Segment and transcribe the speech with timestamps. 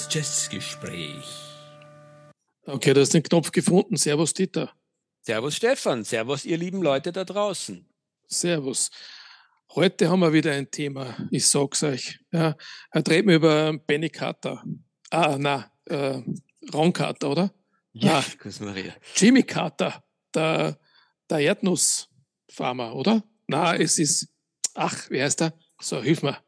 [0.00, 1.26] Das Jazzgespräch.
[2.64, 3.96] Okay, du hast den Knopf gefunden.
[3.96, 4.72] Servus, Dieter.
[5.20, 6.04] Servus, Stefan.
[6.04, 7.86] Servus, ihr lieben Leute da draußen.
[8.26, 8.90] Servus.
[9.74, 11.14] Heute haben wir wieder ein Thema.
[11.30, 12.18] Ich sag's euch.
[12.32, 12.56] Ja,
[12.94, 14.64] heute reden wir über Benny Carter.
[15.10, 16.22] Ah, na, äh,
[16.72, 17.52] Ron Carter, oder?
[17.92, 18.94] Ja, ah, Maria.
[19.16, 20.02] Jimmy Carter,
[20.34, 20.78] der,
[21.28, 23.22] der Erdnussfarmer, oder?
[23.48, 24.28] Na, es ist,
[24.72, 25.52] ach, wer ist der?
[25.78, 26.38] So, hilf mir.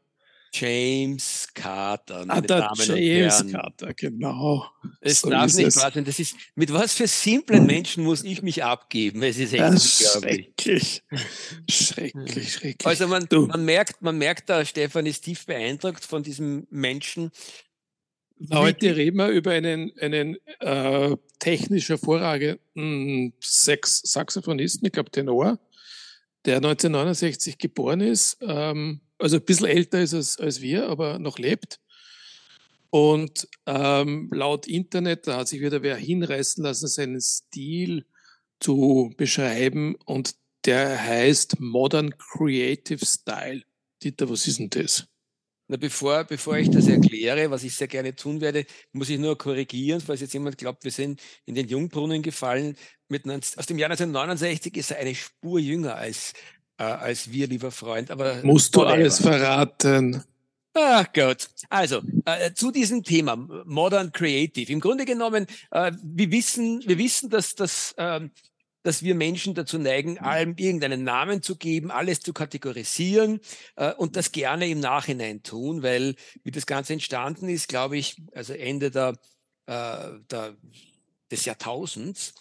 [0.52, 2.24] James Carter.
[2.28, 4.66] Ah, der Damen James Carter, genau.
[5.00, 6.04] Es so darf nicht wahr sein.
[6.04, 9.22] Das ist, mit was für simplen Menschen muss ich mich abgeben?
[9.22, 11.02] Es ist echt schrecklich.
[11.70, 12.86] schrecklich, schrecklich.
[12.86, 17.30] Also man, man, merkt, man merkt da, Stefan ist tief beeindruckt von diesem Menschen.
[18.52, 25.58] Heute reden wir über einen, einen äh, technisch hervorragenden Sex Saxophonisten, ich glaube Tenor,
[26.44, 28.38] der 1969 geboren ist.
[28.42, 31.78] Ähm, also ein bisschen älter ist es als wir, aber noch lebt.
[32.90, 38.04] Und ähm, laut Internet, da hat sich wieder wer hinreißen lassen, seinen Stil
[38.60, 39.96] zu beschreiben.
[40.04, 40.34] Und
[40.66, 43.62] der heißt Modern Creative Style.
[44.02, 45.06] Dieter, was ist denn das?
[45.68, 49.38] Na, bevor, bevor ich das erkläre, was ich sehr gerne tun werde, muss ich nur
[49.38, 52.76] korrigieren, falls jetzt jemand glaubt, wir sind in den Jungbrunnen gefallen.
[53.08, 56.34] Mit, aus dem Jahr 1969 ist er eine Spur jünger als
[56.78, 58.10] äh, als wir, lieber Freund.
[58.10, 60.24] Aber Musst du alles verraten?
[60.74, 61.48] Ach Gott.
[61.68, 64.72] Also, äh, zu diesem Thema Modern Creative.
[64.72, 68.20] Im Grunde genommen, äh, wir wissen, wir wissen, dass, dass, äh,
[68.82, 73.40] dass wir Menschen dazu neigen, allem irgendeinen Namen zu geben, alles zu kategorisieren
[73.76, 78.16] äh, und das gerne im Nachhinein tun, weil wie das Ganze entstanden ist, glaube ich,
[78.34, 79.18] also Ende der,
[79.66, 80.56] äh, der,
[81.30, 82.34] des Jahrtausends,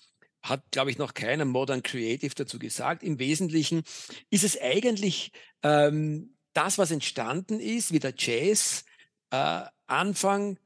[0.44, 3.04] hat, glaube ich, noch keiner Modern Creative dazu gesagt.
[3.04, 3.84] Im Wesentlichen
[4.30, 5.32] ist es eigentlich
[5.64, 8.86] ähm, das, was entstanden ist, wie der Jazz
[9.30, 10.58] äh, Anfang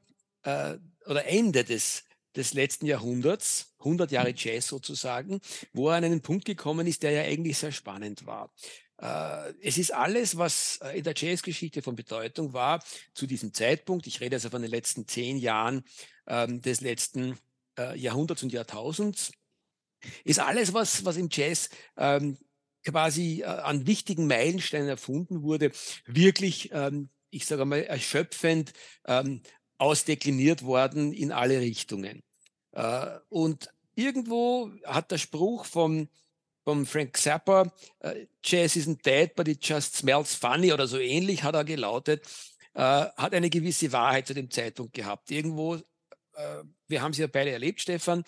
[0.42, 0.76] äh,
[1.06, 2.04] oder Ende des,
[2.34, 4.36] des letzten Jahrhunderts, 100 Jahre mhm.
[4.36, 5.40] Jazz sozusagen,
[5.72, 8.50] wo er an einen Punkt gekommen ist, der ja eigentlich sehr spannend war.
[8.98, 12.82] Äh, es ist alles, was äh, in der Jazzgeschichte von Bedeutung war
[13.14, 14.06] zu diesem Zeitpunkt.
[14.06, 15.84] Ich rede also von den letzten zehn Jahren
[16.26, 17.38] ähm, des letzten
[17.78, 19.32] äh, Jahrhunderts und Jahrtausends
[20.24, 22.38] ist alles, was, was im Jazz ähm,
[22.84, 25.72] quasi äh, an wichtigen Meilensteinen erfunden wurde,
[26.06, 28.72] wirklich, ähm, ich sage mal, erschöpfend
[29.06, 29.42] ähm,
[29.78, 32.22] ausdekliniert worden in alle Richtungen.
[32.72, 36.08] Äh, und irgendwo hat der Spruch vom,
[36.64, 41.42] vom Frank Zappa, äh, Jazz isn't dead, but it just smells funny oder so ähnlich
[41.42, 42.24] hat er gelautet,
[42.74, 45.30] äh, hat eine gewisse Wahrheit zu dem Zeitpunkt gehabt.
[45.30, 48.24] Irgendwo, äh, wir haben es ja beide erlebt, Stefan,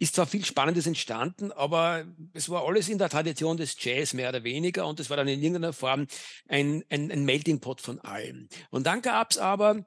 [0.00, 4.30] ist zwar viel Spannendes entstanden, aber es war alles in der Tradition des Jazz mehr
[4.30, 6.06] oder weniger und es war dann in irgendeiner Form
[6.48, 8.48] ein, ein, ein Melting Pot von allem.
[8.70, 9.86] Und dann gab es aber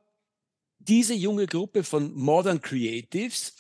[0.78, 3.56] diese junge Gruppe von Modern Creatives,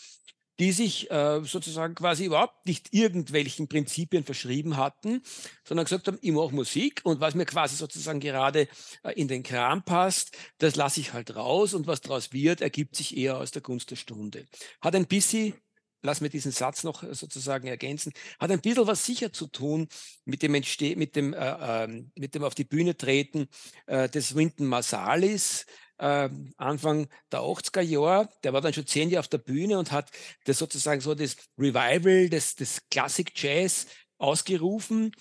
[0.59, 5.23] die sich äh, sozusagen quasi überhaupt nicht irgendwelchen Prinzipien verschrieben hatten,
[5.63, 8.67] sondern gesagt haben, ich mache Musik und was mir quasi sozusagen gerade
[9.01, 12.95] äh, in den Kram passt, das lasse ich halt raus und was daraus wird, ergibt
[12.95, 14.45] sich eher aus der Gunst der Stunde.
[14.81, 15.55] Hat ein bisschen
[16.03, 19.87] lass mir diesen Satz noch äh, sozusagen ergänzen, hat ein bisschen was sicher zu tun
[20.25, 23.47] mit dem, Entste mit dem, äh, äh, mit dem auf die Bühne treten
[23.87, 25.65] äh, des Winton Marsalis,
[25.97, 28.29] äh, Anfang der 80er Jahre.
[28.43, 30.11] Der war dann schon zehn Jahre auf der Bühne und hat
[30.45, 33.87] das sozusagen so das Revival des, des Classic Jazz
[34.17, 35.11] ausgerufen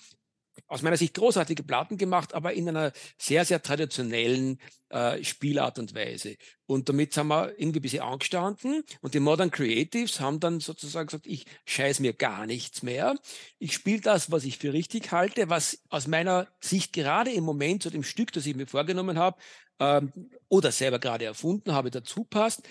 [0.67, 4.59] aus meiner Sicht großartige Platten gemacht, aber in einer sehr, sehr traditionellen
[4.89, 6.37] äh, Spielart und Weise.
[6.65, 11.07] Und damit haben wir irgendwie ein bisschen angestanden und die Modern Creatives haben dann sozusagen
[11.07, 13.15] gesagt, ich scheiß mir gar nichts mehr.
[13.59, 17.83] Ich spiele das, was ich für richtig halte, was aus meiner Sicht gerade im Moment
[17.83, 19.37] zu dem Stück, das ich mir vorgenommen habe
[19.79, 20.11] ähm,
[20.47, 22.61] oder selber gerade erfunden habe, dazu passt.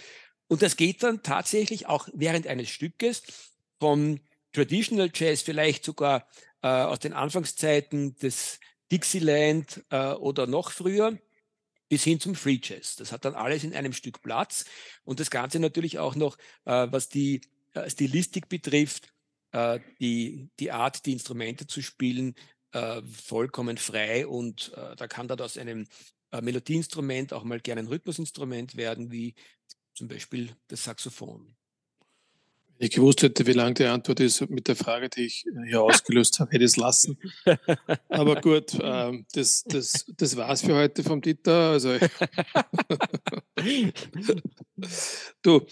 [0.48, 3.22] Und das geht dann tatsächlich auch während eines Stückes
[3.80, 4.20] vom
[4.52, 6.26] Traditional Jazz vielleicht sogar
[6.62, 8.60] äh, aus den Anfangszeiten des
[8.90, 11.18] Dixieland äh, oder noch früher
[11.88, 12.96] bis hin zum Free Jazz.
[12.96, 14.64] Das hat dann alles in einem Stück Platz.
[15.04, 17.42] Und das Ganze natürlich auch noch, äh, was die
[17.74, 19.12] äh, Stilistik betrifft,
[19.52, 22.34] äh, die, die Art, die Instrumente zu spielen,
[22.72, 24.26] äh, vollkommen frei.
[24.26, 25.86] Und äh, da kann dann aus einem
[26.30, 29.34] äh, Melodieinstrument auch mal gerne ein Rhythmusinstrument werden, wie
[29.94, 31.54] zum Beispiel das Saxophon
[32.82, 36.40] ich gewusst hätte, wie lang die Antwort ist mit der Frage, die ich hier ausgelöst
[36.40, 37.16] habe, hätte ich es lassen.
[38.08, 41.70] Aber gut, ähm, das, das, das war's für heute vom Dieter.
[41.70, 41.96] Also,
[45.42, 45.66] du,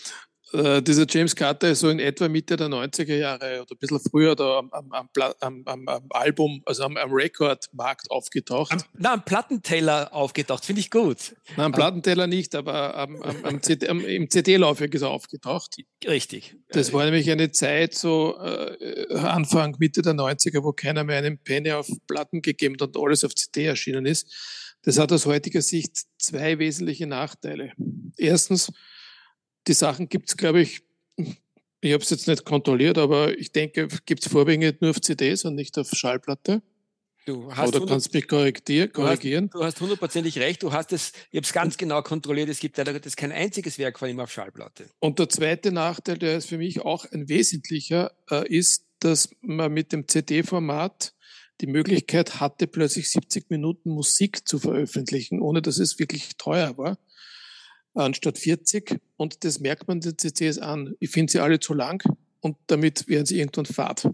[0.53, 4.01] äh, dieser James Carter ist so in etwa Mitte der 90er Jahre oder ein bisschen
[4.01, 5.09] früher da am, am,
[5.67, 8.73] am, am Album, also am, Rekordmarkt aufgetaucht.
[8.73, 11.37] Am, na, am Plattenteller aufgetaucht, finde ich gut.
[11.57, 15.77] Na, am Plattenteller nicht, aber am, CD, im CD-Laufwerk ist er aufgetaucht.
[16.07, 16.57] Richtig.
[16.71, 21.39] Das war nämlich eine Zeit, so äh, Anfang, Mitte der 90er, wo keiner mehr einen
[21.39, 24.33] Penny auf Platten gegeben hat und alles auf CD erschienen ist.
[24.83, 27.73] Das hat aus heutiger Sicht zwei wesentliche Nachteile.
[28.17, 28.73] Erstens,
[29.71, 30.83] die Sachen gibt es, glaube ich,
[31.17, 35.45] ich habe es jetzt nicht kontrolliert, aber ich denke, gibt es vorwiegend nur auf CDs
[35.45, 36.61] und nicht auf Schallplatte.
[37.25, 39.49] Du hast Oder kannst mich korrigieren.
[39.51, 40.65] Du hast hundertprozentig recht.
[40.65, 42.49] Du hast es, ich habe es ganz genau kontrolliert.
[42.49, 44.91] Es gibt leider kein einziges Werk von ihm auf Schallplatte.
[44.99, 49.73] Und der zweite Nachteil, der ist für mich auch ein wesentlicher, äh, ist, dass man
[49.73, 51.15] mit dem CD-Format
[51.61, 56.99] die Möglichkeit hatte, plötzlich 70 Minuten Musik zu veröffentlichen, ohne dass es wirklich teuer war
[57.95, 59.01] anstatt 40.
[59.17, 60.95] Und das merkt man den CCs an.
[61.01, 62.03] Ich finde sie alle zu lang
[62.41, 64.09] und damit werden sie irgendwann fad.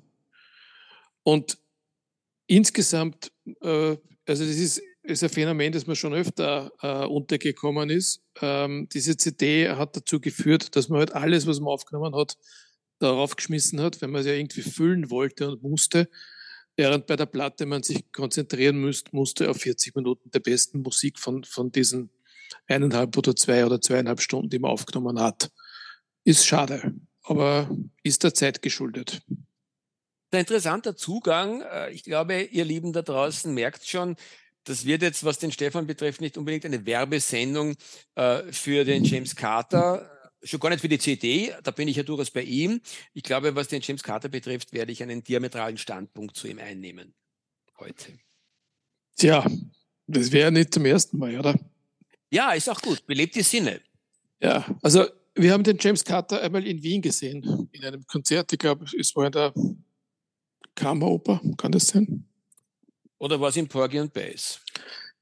[1.22, 1.58] Und
[2.46, 3.96] insgesamt, äh,
[4.26, 8.22] also das ist, ist ein Phänomen, das mir schon öfter äh, untergekommen ist.
[8.40, 12.36] Ähm, diese CD hat dazu geführt, dass man halt alles, was man aufgenommen hat,
[12.98, 16.08] darauf geschmissen hat, wenn man es ja irgendwie füllen wollte und musste,
[16.76, 21.18] während bei der Platte man sich konzentrieren müsst, musste auf 40 Minuten der besten Musik
[21.18, 22.10] von, von diesen
[22.66, 25.50] eineinhalb oder zwei oder zweieinhalb Stunden, die man aufgenommen hat.
[26.24, 27.70] Ist schade, aber
[28.02, 29.22] ist der Zeit geschuldet.
[30.32, 31.62] Ein interessanter Zugang.
[31.62, 34.16] Äh, ich glaube, ihr Lieben da draußen merkt schon,
[34.64, 37.76] das wird jetzt, was den Stefan betrifft, nicht unbedingt eine Werbesendung
[38.16, 40.10] äh, für den James Carter.
[40.42, 42.80] Schon gar nicht für die CD, da bin ich ja durchaus bei ihm.
[43.14, 47.14] Ich glaube, was den James Carter betrifft, werde ich einen diametralen Standpunkt zu ihm einnehmen.
[47.78, 48.18] Heute.
[49.16, 49.46] Tja,
[50.06, 51.54] das wäre nicht zum ersten Mal, oder?
[52.30, 53.06] Ja, ist auch gut.
[53.06, 53.80] Belebt die Sinne.
[54.40, 58.52] Ja, also wir haben den James Carter einmal in Wien gesehen, in einem Konzert.
[58.52, 59.54] Ich glaube, es war in der
[60.74, 62.24] Kammeroper, kann das sein?
[63.18, 64.60] Oder war es in Porgy und Bass?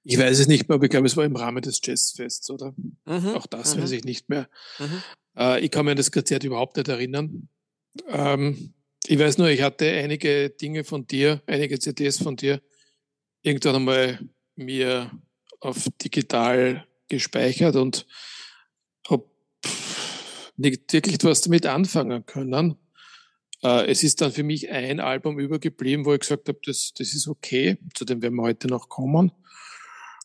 [0.02, 2.74] Ich weiß es nicht mehr, aber ich glaube, es war im Rahmen des Jazzfests, oder?
[3.06, 3.28] Mhm.
[3.34, 3.82] Auch das mhm.
[3.82, 4.48] weiß ich nicht mehr.
[4.78, 5.02] Mhm.
[5.36, 7.48] Äh, ich kann mir an das Konzert überhaupt nicht erinnern.
[8.08, 8.74] Ähm,
[9.06, 12.60] ich weiß nur, ich hatte einige Dinge von dir, einige CDs von dir
[13.42, 14.18] irgendwann einmal
[14.56, 15.10] mir
[15.60, 18.06] auf digital gespeichert und
[19.08, 19.24] habe
[20.56, 22.76] nicht wirklich was damit anfangen können.
[23.62, 27.14] Äh, es ist dann für mich ein Album übergeblieben, wo ich gesagt habe, das, das
[27.14, 29.32] ist okay, zu dem werden wir heute noch kommen.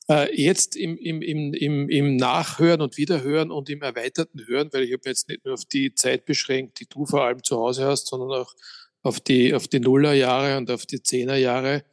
[0.10, 4.94] Äh, jetzt im, im, im, im, Nachhören und Wiederhören und im erweiterten Hören, weil ich
[4.94, 8.08] habe jetzt nicht nur auf die Zeit beschränkt, die du vor allem zu Hause hast,
[8.08, 8.56] sondern auch
[9.04, 11.84] auf die, auf die Nullerjahre und auf die Zehnerjahre,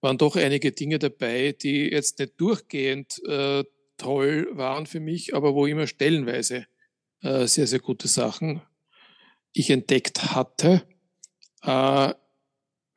[0.00, 3.62] waren doch einige Dinge dabei, die jetzt nicht durchgehend äh,
[3.96, 6.66] toll waren für mich, aber wo immer stellenweise
[7.22, 8.62] äh, sehr, sehr gute Sachen
[9.52, 10.82] ich entdeckt hatte.
[11.62, 12.14] Äh,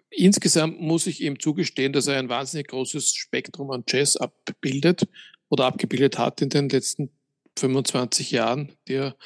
[0.10, 5.08] insgesamt muss ich ihm zugestehen, dass er ein wahnsinnig großes Spektrum an Jazz abbildet
[5.50, 7.12] oder abgebildet hat in den letzten
[7.58, 9.18] 25 Jahren, die er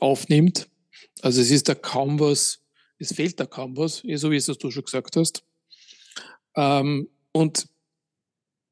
[0.00, 0.68] aufnimmt.
[1.20, 2.62] Also es ist da kaum was,
[2.98, 5.44] es fehlt da kaum was, so wie es das du schon gesagt hast.
[6.56, 7.68] Ähm, und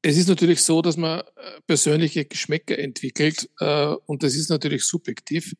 [0.01, 1.23] es ist natürlich so, dass man äh,
[1.67, 5.55] persönliche Geschmäcker entwickelt äh, und das ist natürlich subjektiv.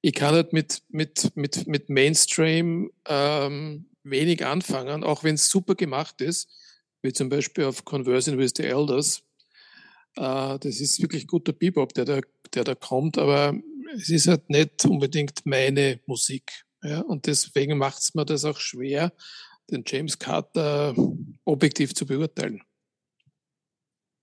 [0.00, 5.74] Ich kann halt mit, mit, mit, mit Mainstream ähm, wenig anfangen, auch wenn es super
[5.74, 6.48] gemacht ist,
[7.02, 9.22] wie zum Beispiel auf Conversing with the Elders.
[10.16, 12.20] Äh, das ist wirklich guter Bebop, der da,
[12.54, 13.54] der da kommt, aber
[13.94, 16.64] es ist halt nicht unbedingt meine Musik.
[16.82, 17.00] Ja?
[17.00, 19.12] Und deswegen macht es mir das auch schwer,
[19.70, 20.94] den James Carter
[21.44, 22.62] objektiv zu beurteilen.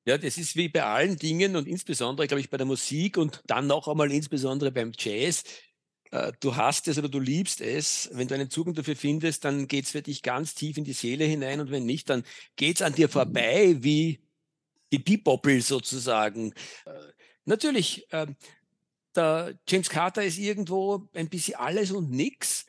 [0.08, 3.42] Ja, das ist wie bei allen Dingen und insbesondere, glaube ich, bei der Musik und
[3.48, 5.44] dann noch einmal insbesondere beim Jazz.
[6.12, 8.10] Äh, du hast es oder du liebst es.
[8.14, 10.94] Wenn du einen Zugang dafür findest, dann geht es für dich ganz tief in die
[10.94, 12.24] Seele hinein und wenn nicht, dann
[12.56, 14.22] geht es an dir vorbei wie
[14.92, 16.54] die Beboppel sozusagen.
[16.86, 16.92] Äh,
[17.46, 18.28] natürlich, äh,
[19.16, 22.66] der James Carter ist irgendwo ein bisschen alles und nix,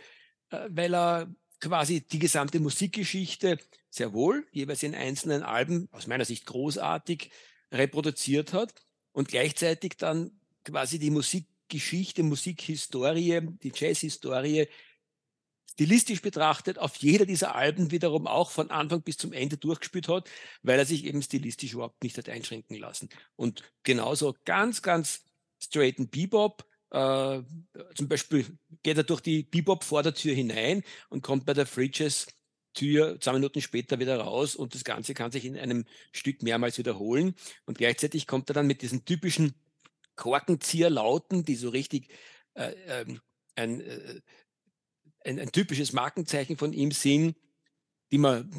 [0.51, 1.29] äh, weil er
[1.61, 3.59] quasi die gesamte Musikgeschichte
[3.91, 7.31] sehr wohl, jeweils in einzelnen Alben, aus meiner Sicht großartig,
[7.73, 8.75] reproduziert hat
[9.13, 14.69] und gleichzeitig dann quasi die Musikgeschichte, Musikhistorie, die Jazzhistorie
[15.71, 20.31] stilistisch betrachtet auf jeder dieser Alben wiederum auch von Anfang bis zum Ende durchgespielt hat,
[20.63, 23.11] weil er sich eben stilistisch überhaupt nicht hat einschränken lassen.
[23.37, 25.25] Und genauso ganz, ganz
[25.59, 27.43] straighten Bebop, äh,
[27.95, 28.47] zum Beispiel
[28.83, 32.27] geht er durch die Bebop-Vordertür hinein und kommt bei der Free Jazz
[32.77, 36.79] Tür zwei Minuten später wieder raus und das Ganze kann sich in einem Stück mehrmals
[36.79, 37.35] wiederholen.
[37.65, 39.55] Und gleichzeitig kommt er dann mit diesen typischen
[40.15, 42.11] Korkenzieherlauten, die so richtig
[42.55, 43.21] äh, ähm,
[43.57, 44.21] ein, äh,
[45.25, 47.37] ein, ein typisches Markenzeichen von ihm sind,
[48.13, 48.51] die man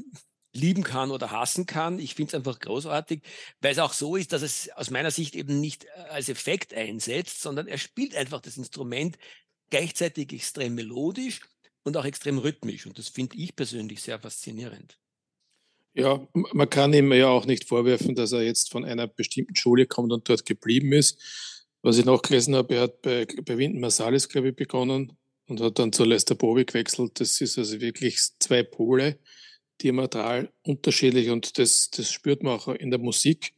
[0.53, 1.99] lieben kann oder hassen kann.
[1.99, 3.21] Ich finde es einfach großartig,
[3.61, 6.73] weil es auch so ist, dass es aus meiner Sicht eben nicht äh, als Effekt
[6.73, 9.17] einsetzt, sondern er spielt einfach das Instrument
[9.69, 11.41] gleichzeitig extrem melodisch
[11.83, 12.85] und auch extrem rhythmisch.
[12.85, 14.97] Und das finde ich persönlich sehr faszinierend.
[15.93, 19.87] Ja, man kann ihm ja auch nicht vorwerfen, dass er jetzt von einer bestimmten Schule
[19.87, 21.19] kommt und dort geblieben ist.
[21.81, 25.79] Was ich nachgelesen habe, er hat bei, bei Windon Marsalis, glaube ich, begonnen und hat
[25.79, 27.19] dann zu Lester Bowie gewechselt.
[27.19, 29.17] Das ist also wirklich zwei Pole
[29.81, 33.53] diametral unterschiedlich und das, das spürt man auch in der Musik.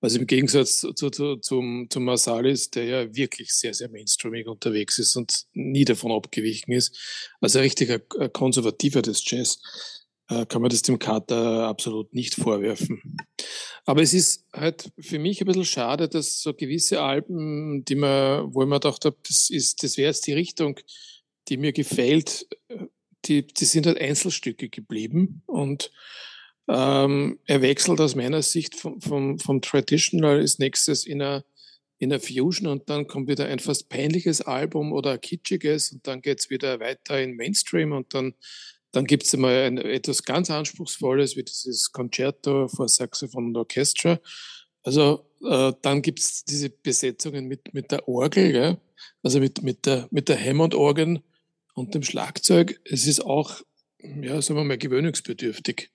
[0.00, 4.98] Also im Gegensatz zu, zu, zum, zum Marsalis, der ja wirklich sehr, sehr mainstreamig unterwegs
[4.98, 6.98] ist und nie davon abgewichen ist.
[7.40, 9.60] Also ein richtiger Konservativer des Jazz
[10.28, 13.00] äh, kann man das dem Kater absolut nicht vorwerfen.
[13.84, 18.54] Aber es ist halt für mich ein bisschen schade, dass so gewisse Alben, die man,
[18.54, 20.78] wo ich mir gedacht habe, das ist, das wäre jetzt die Richtung,
[21.48, 22.86] die mir gefällt, äh,
[23.24, 25.90] die, die sind halt Einzelstücke geblieben und
[26.68, 31.44] ähm, er wechselt aus meiner Sicht vom, vom, vom Traditional als nächstes in einer
[32.02, 36.20] in Fusion und dann kommt wieder ein fast peinliches Album oder ein kitschiges und dann
[36.20, 38.34] geht's wieder weiter in Mainstream und dann,
[38.90, 44.18] dann gibt's einmal ein, etwas ganz Anspruchsvolles wie dieses Concerto für Saxophon und Orchestra.
[44.82, 48.78] Also äh, dann gibt's diese Besetzungen mit, mit der Orgel, ja?
[49.22, 51.22] also mit, mit der, mit der Hammond-Organ
[51.74, 52.80] und dem Schlagzeug.
[52.84, 53.60] Es ist auch,
[53.98, 55.90] ja, sagen wir mal, gewöhnungsbedürftig.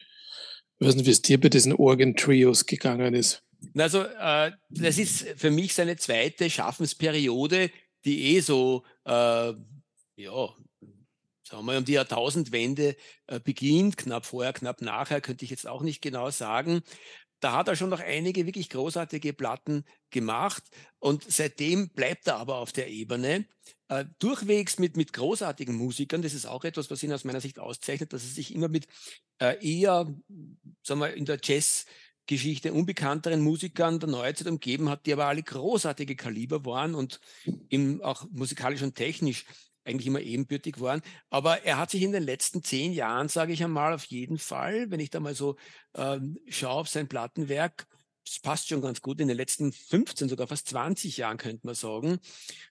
[0.79, 3.43] Ich weiß nicht, wie es dir bei diesen Organ-Trios gegangen ist.
[3.75, 7.71] Also, äh, das ist für mich seine zweite Schaffensperiode,
[8.05, 9.55] die eh so, äh, ja,
[11.43, 12.95] sagen wir mal, um die Jahrtausendwende
[13.27, 13.97] äh, beginnt.
[13.97, 16.81] Knapp vorher, knapp nachher, könnte ich jetzt auch nicht genau sagen.
[17.39, 20.63] Da hat er schon noch einige wirklich großartige Platten gemacht
[20.99, 23.45] und seitdem bleibt er aber auf der Ebene.
[23.89, 26.21] Äh, durchwegs mit, mit großartigen Musikern.
[26.21, 28.87] Das ist auch etwas, was ihn aus meiner Sicht auszeichnet, dass er sich immer mit
[29.39, 30.13] äh, eher,
[30.83, 36.17] sagen wir, in der Jazzgeschichte unbekannteren Musikern der Neuzeit umgeben hat, die aber alle großartige
[36.17, 37.21] Kaliber waren und
[37.69, 39.45] ihm auch musikalisch und technisch
[39.85, 41.01] eigentlich immer ebenbürtig waren.
[41.29, 44.91] Aber er hat sich in den letzten zehn Jahren, sage ich einmal, auf jeden Fall,
[44.91, 45.55] wenn ich da mal so
[45.95, 47.87] ähm, schaue auf sein Plattenwerk,
[48.27, 51.75] das passt schon ganz gut, in den letzten 15, sogar fast 20 Jahren, könnte man
[51.75, 52.19] sagen,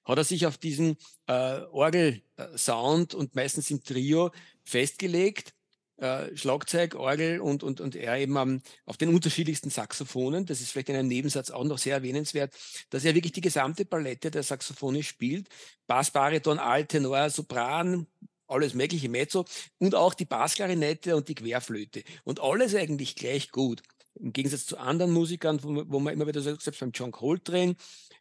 [0.05, 0.97] hat er sich auf diesen
[1.27, 4.31] äh, Orgelsound und meistens im Trio
[4.65, 5.55] festgelegt.
[5.99, 10.45] Äh, Schlagzeug, Orgel und, und, und er eben um, auf den unterschiedlichsten Saxophonen.
[10.45, 12.53] Das ist vielleicht in einem Nebensatz auch noch sehr erwähnenswert,
[12.91, 15.49] dass er wirklich die gesamte Palette der Saxophone spielt.
[15.87, 18.07] Bass, Bariton, Alt, Tenor, Sopran,
[18.47, 19.47] alles mögliche Mezzo
[19.79, 22.05] und auch die Bassklarinette und die Querflöte.
[22.25, 23.83] Und alles eigentlich gleich gut.
[24.21, 27.77] Im Gegensatz zu anderen Musikern, wo, wo man immer wieder sagt, selbst beim John Coltrane,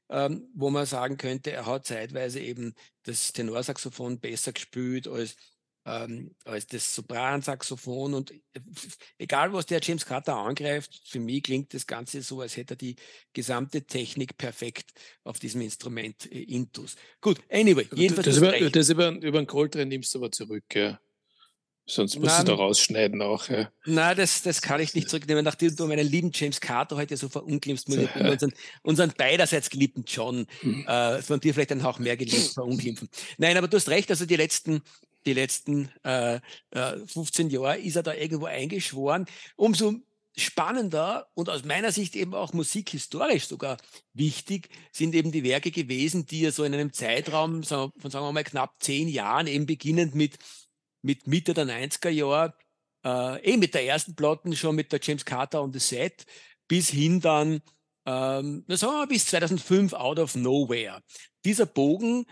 [0.10, 2.74] ähm, wo man sagen könnte, er hat zeitweise eben
[3.04, 5.36] das Tenorsaxophon besser gespielt als
[5.86, 8.60] ähm, als das Sopransaxophon und äh,
[9.20, 12.78] egal was der James Carter angreift, für mich klingt das Ganze so, als hätte er
[12.78, 12.96] die
[13.34, 16.96] gesamte Technik perfekt auf diesem Instrument äh, intus.
[17.22, 18.26] Gut, anyway, jedenfalls.
[18.26, 21.00] Das, über, das über, über den Coltrane nimmst du aber zurück, ja.
[21.88, 23.48] Sonst musst Nein, du da rausschneiden auch.
[23.48, 23.70] Ja.
[23.86, 27.30] Nein, das, das kann ich nicht zurücknehmen, nachdem du meinen lieben James Carter heute so
[27.30, 30.86] verunglimpfst, muss ich unseren, unseren beiderseits geliebten John mhm.
[30.88, 33.08] äh, von dir vielleicht einen Hauch mehr geliebt verunglimpfen.
[33.38, 34.82] Nein, aber du hast recht, also die letzten
[35.26, 39.26] die letzten äh, äh, 15 Jahre ist er da irgendwo eingeschworen.
[39.56, 39.96] Umso
[40.38, 43.78] spannender und aus meiner Sicht eben auch musikhistorisch sogar
[44.14, 48.32] wichtig sind eben die Werke gewesen, die er so in einem Zeitraum von, sagen wir
[48.32, 50.38] mal, knapp zehn Jahren, eben beginnend mit,
[51.06, 52.54] mit Mitte der 90er Jahre,
[53.06, 56.26] äh, eh mit der ersten Platten schon mit der James Carter on the Set,
[56.68, 57.62] bis hin dann,
[58.06, 61.02] ähm, sagen wir mal, bis 2005 Out of Nowhere.
[61.44, 62.26] Dieser Bogen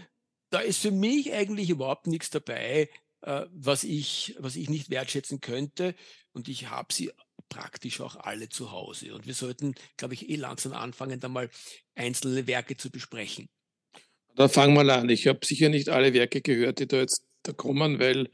[0.54, 2.88] da ist für mich eigentlich überhaupt nichts dabei,
[3.22, 5.96] äh, was, ich, was ich nicht wertschätzen könnte.
[6.32, 7.12] Und ich habe sie
[7.50, 9.16] praktisch auch alle zu Hause.
[9.16, 11.50] Und wir sollten, glaube ich, eh langsam anfangen, da mal
[11.96, 13.50] einzelne Werke zu besprechen.
[14.36, 15.10] Da fangen wir an.
[15.10, 18.30] Ich habe sicher nicht alle Werke gehört, die da jetzt kommen, weil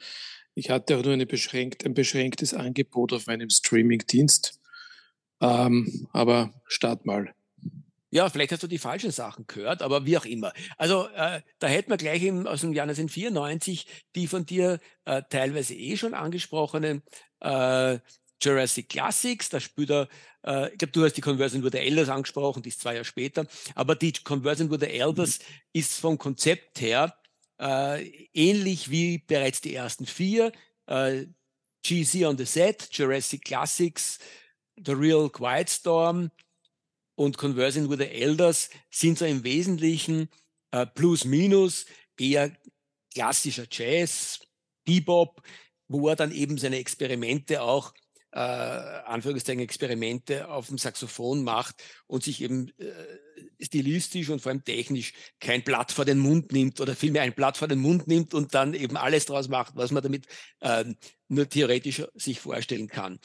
[0.53, 4.59] ich hatte auch nur beschränkt, ein beschränktes Angebot auf meinem Streaming-Dienst.
[5.41, 7.33] Ähm, aber start mal.
[8.11, 10.51] Ja, vielleicht hast du die falschen Sachen gehört, aber wie auch immer.
[10.77, 13.85] Also äh, da hätten wir gleich im, aus dem Jahr 1994
[14.15, 17.03] die von dir äh, teilweise eh schon angesprochenen
[17.39, 17.99] äh,
[18.41, 19.49] Jurassic Classics.
[19.49, 20.07] Da spielt er,
[20.43, 23.05] äh, ich glaube, du hast die Conversion with the Elders angesprochen, die ist zwei Jahre
[23.05, 23.45] später.
[23.75, 25.43] Aber die Conversion with the Elders mhm.
[25.73, 27.15] ist vom Konzept her
[27.59, 30.51] äh, ähnlich wie bereits die ersten vier.
[30.87, 31.25] Äh,
[31.85, 34.19] GC on the Set, Jurassic Classics,
[34.83, 36.31] The Real Quiet Storm,
[37.19, 40.29] und Conversing with the Elders sind so im Wesentlichen
[40.71, 41.85] äh, plus minus
[42.17, 42.55] eher
[43.13, 44.39] klassischer Jazz,
[44.85, 45.41] Bebop,
[45.89, 47.93] wo er dann eben seine Experimente auch
[48.31, 54.63] äh, Anführungszeichen Experimente auf dem Saxophon macht und sich eben äh, stilistisch und vor allem
[54.63, 58.33] technisch kein Blatt vor den Mund nimmt oder vielmehr ein Blatt vor den Mund nimmt
[58.33, 60.27] und dann eben alles draus macht, was man damit
[60.59, 60.85] äh,
[61.27, 63.19] nur theoretisch sich vorstellen kann.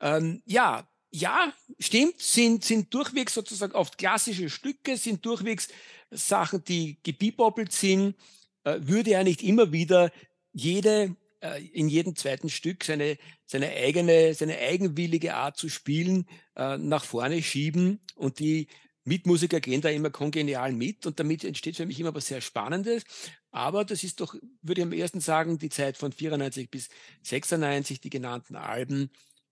[0.00, 5.68] Ähm, ja, ja, stimmt, sind, sind durchwegs sozusagen oft klassische Stücke, sind durchwegs
[6.10, 8.16] Sachen, die gebieboppelt sind,
[8.64, 10.10] äh, würde er nicht immer wieder
[10.52, 16.78] jede äh, in jedem zweiten Stück seine, seine eigene, seine eigenwillige Art zu spielen äh,
[16.78, 18.00] nach vorne schieben.
[18.16, 18.68] Und die
[19.04, 21.04] Mitmusiker gehen da immer kongenial mit.
[21.04, 23.04] Und damit entsteht für mich immer was sehr Spannendes.
[23.50, 26.88] Aber das ist doch, würde ich am ersten sagen, die Zeit von 94 bis
[27.22, 29.10] 96, die genannten Alben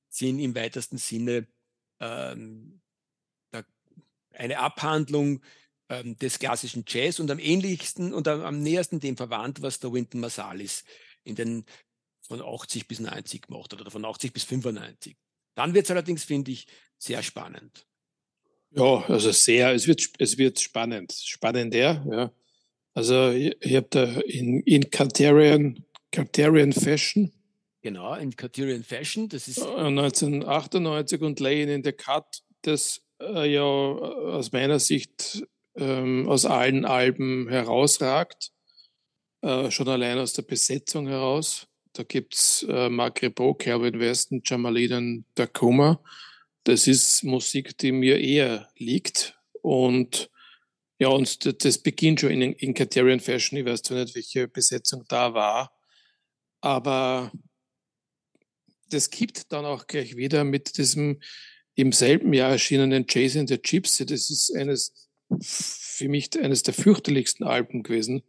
[0.09, 1.47] sind im weitesten Sinne
[2.01, 2.81] ähm,
[4.35, 5.43] eine Abhandlung
[5.91, 9.93] ähm, des klassischen Jazz und am ähnlichsten und am, am nähersten dem verwandt, was der
[9.93, 10.85] Wynton Marsalis
[11.25, 11.65] in den
[12.21, 15.17] von 80 bis 90 gemacht hat oder von 80 bis 95.
[15.55, 16.67] Dann wird es allerdings, finde ich,
[16.99, 17.87] sehr spannend.
[18.71, 22.33] Ja, also sehr, es wird, es wird spannend, spannender, ja.
[22.95, 27.33] Also ich, ich habe da in, in Carterian, Carterian Fashion.
[27.83, 33.63] Genau, in Carterian Fashion, das ist 1998 und Laying in the Cut, das äh, ja
[33.63, 35.43] aus meiner Sicht
[35.75, 38.53] ähm, aus allen Alben herausragt,
[39.43, 41.67] äh, schon allein aus der Besetzung heraus.
[41.93, 46.03] Da gibt's äh, Mark Rebo, Calvin Weston, Jamalidan Tacoma.
[46.65, 49.37] Das ist Musik, die mir eher liegt.
[49.61, 50.31] Und
[50.99, 53.59] ja, und das beginnt schon in, in Katerian Fashion.
[53.59, 55.77] Ich weiß zwar nicht, welche Besetzung da war,
[56.61, 57.33] aber
[58.89, 61.21] das gibt dann auch gleich wieder mit diesem
[61.75, 64.07] im selben Jahr erschienenen Jason the Gypsy.
[64.07, 65.09] Das ist eines,
[65.41, 68.23] für mich eines der fürchterlichsten Alben gewesen,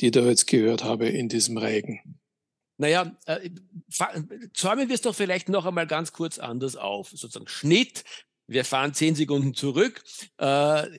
[0.00, 2.18] die ich da jetzt gehört habe in diesem Reigen.
[2.76, 3.50] Naja, äh,
[4.52, 7.10] zäumen wir es doch vielleicht noch einmal ganz kurz anders auf.
[7.10, 8.04] Sozusagen Schnitt,
[8.46, 10.02] wir fahren zehn Sekunden zurück.
[10.38, 10.98] Äh,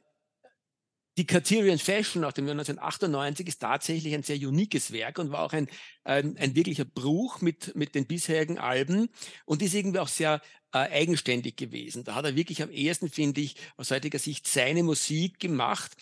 [1.18, 5.44] die Carterian Fashion aus dem Jahr 1998 ist tatsächlich ein sehr uniques Werk und war
[5.44, 5.70] auch ein,
[6.04, 9.10] ein, ein wirklicher Bruch mit, mit den bisherigen Alben
[9.46, 10.42] und ist irgendwie auch sehr
[10.74, 12.04] äh, eigenständig gewesen.
[12.04, 15.96] Da hat er wirklich am ehesten, finde ich, aus heutiger Sicht seine Musik gemacht.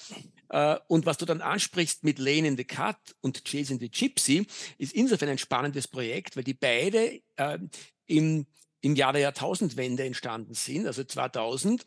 [0.54, 4.46] Äh, und was du dann ansprichst mit Lane in the Cut und Chasing the Gypsy,
[4.78, 7.58] ist insofern ein spannendes Projekt, weil die beide äh,
[8.06, 8.46] im,
[8.82, 11.84] im Jahr der Jahrtausendwende entstanden sind, also 2000.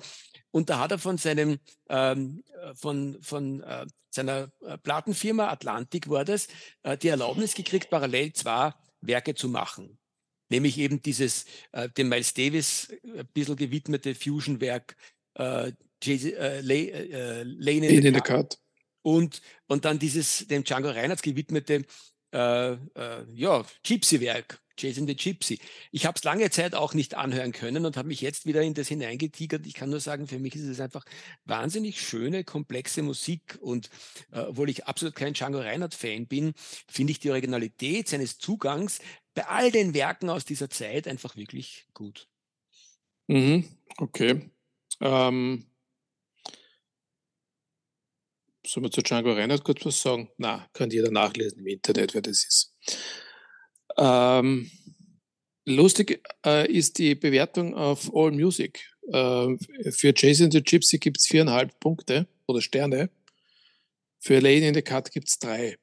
[0.50, 2.42] Und da hat er von seinem, ähm,
[2.74, 6.48] von, von äh, seiner äh, Plattenfirma Atlantik war das,
[6.83, 9.96] äh, die Erlaubnis gekriegt, parallel zwei Werke zu machen.
[10.48, 14.96] Nämlich eben dieses äh, dem Miles Davis äh, ein bisschen gewidmete Fusion-Werk
[15.35, 15.70] äh,
[16.04, 18.59] äh, Lane, äh, Lane in, in the Cut.
[19.02, 21.85] Und, und dann dieses dem Django Reinhardt gewidmete
[22.32, 22.76] äh, äh,
[23.35, 25.59] ja, Gypsy-Werk, Jason the Gypsy.
[25.90, 28.74] Ich habe es lange Zeit auch nicht anhören können und habe mich jetzt wieder in
[28.74, 29.66] das hineingetigert.
[29.66, 31.04] Ich kann nur sagen, für mich ist es einfach
[31.44, 33.59] wahnsinnig schöne, komplexe Musik.
[33.61, 33.90] Und
[34.32, 36.52] äh, obwohl ich absolut kein Django Reinhardt-Fan bin,
[36.88, 38.98] finde ich die Originalität seines Zugangs
[39.35, 42.28] bei all den Werken aus dieser Zeit einfach wirklich gut.
[43.28, 43.64] Mhm,
[43.98, 44.50] okay.
[45.00, 45.64] Ähm,
[48.66, 50.29] Sollen wir zu Django Reinhardt kurz was sagen?
[50.38, 52.74] Na, kann jeder nachlesen im Internet, wer das ist.
[53.96, 54.70] Ähm,
[55.64, 58.85] lustig äh, ist die Bewertung auf All Music.
[59.12, 59.57] Äh,
[59.92, 63.11] für Jason the Gypsy gibt es viereinhalb Punkte oder Sterne.
[64.18, 65.79] Für Lady in the Cut gibt es drei.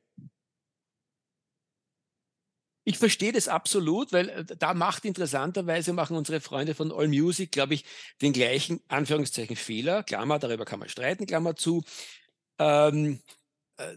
[2.85, 7.53] Ich verstehe das absolut, weil äh, da macht interessanterweise, machen unsere Freunde von All Music,
[7.53, 7.85] glaube ich,
[8.21, 11.81] den gleichen Anführungszeichen Fehler, Klammer, darüber kann man streiten, Klammer zu,
[12.59, 13.19] ähm,
[13.77, 13.95] äh,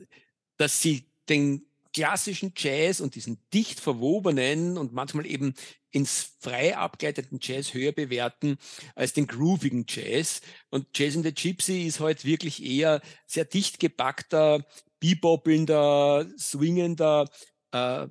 [0.57, 5.55] dass sie den klassischen Jazz und diesen dicht verwobenen und manchmal eben
[5.91, 8.59] ins frei abgeleiteten Jazz höher bewerten
[8.95, 10.43] als den groovigen Jazz.
[10.69, 14.67] Und Jazz in the Gypsy ist heute halt wirklich eher sehr dicht gepackter,
[15.01, 17.31] beboppelnder, swingender
[17.73, 18.07] äh,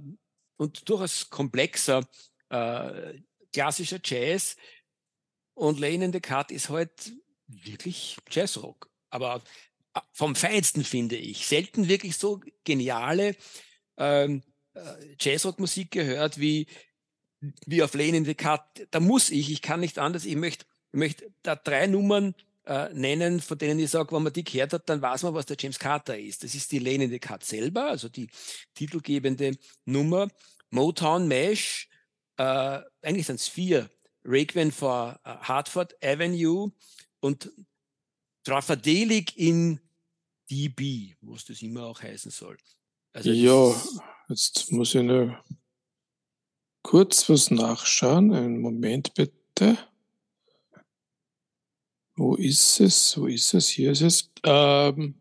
[0.58, 2.08] und durchaus komplexer
[2.50, 3.20] äh,
[3.54, 4.56] klassischer Jazz.
[5.54, 7.14] Und Lane in the Cut ist heute halt
[7.48, 8.90] wirklich Jazzrock.
[9.12, 9.44] Aber
[10.12, 11.48] vom Feinsten finde ich.
[11.48, 13.36] Selten wirklich so geniale
[13.98, 14.80] ähm, äh,
[15.20, 16.68] Jazzrock-Musik gehört wie,
[17.66, 18.62] wie auf Lane in the Cut.
[18.92, 22.94] Da muss ich, ich kann nicht anders, ich möchte, ich möchte da drei Nummern äh,
[22.94, 25.58] nennen, von denen ich sage, wenn man die gehört hat, dann weiß man, was der
[25.60, 26.44] James Carter ist.
[26.44, 28.30] Das ist die Lane in the Cut selber, also die
[28.74, 30.30] titelgebende Nummer.
[30.72, 31.88] Motown Mesh,
[32.38, 33.90] äh, eigentlich sind es vier.
[34.26, 36.72] Requiem for uh, Hartford Avenue
[37.20, 37.52] und
[38.44, 39.80] Trafadelic in
[40.50, 42.58] DB, was das immer auch heißen soll.
[43.14, 43.74] Also ja,
[44.30, 45.44] jetzt muss ich nur
[46.84, 48.34] kurz was nachschauen.
[48.34, 49.78] Einen Moment bitte.
[52.16, 53.18] Wo ist es?
[53.18, 53.70] Wo ist es?
[53.70, 54.32] Hier ist es.
[54.44, 55.16] Ähm,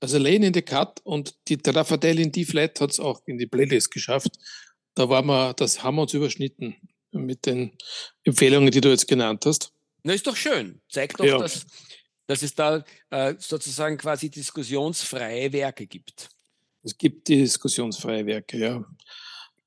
[0.00, 3.46] also Lane in the Cut und die Daffodil in D-Flat hat es auch in die
[3.46, 4.38] Playlist geschafft.
[4.94, 6.76] Da waren wir, das haben wir uns überschnitten
[7.12, 7.76] mit den
[8.24, 9.72] Empfehlungen, die du jetzt genannt hast.
[10.02, 10.80] Na, ist doch schön.
[10.88, 11.38] Zeigt doch, ja.
[11.38, 11.66] dass,
[12.28, 16.28] dass es da äh, sozusagen quasi diskussionsfreie Werke gibt.
[16.84, 18.84] Es gibt diskussionsfreie Werke, ja.